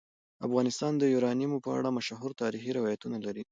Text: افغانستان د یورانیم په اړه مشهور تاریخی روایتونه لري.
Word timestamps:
افغانستان 0.47 0.93
د 0.97 1.03
یورانیم 1.13 1.51
په 1.65 1.69
اړه 1.77 1.89
مشهور 1.97 2.31
تاریخی 2.41 2.71
روایتونه 2.77 3.17
لري. 3.25 3.43